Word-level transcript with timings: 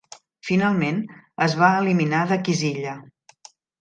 Finalment, 0.47 1.01
es 1.47 1.55
va 1.59 1.69
eliminar 1.83 2.23
de 2.33 2.39
Quizilla. 2.49 2.95